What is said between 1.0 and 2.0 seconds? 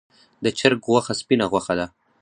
سپینه غوښه ده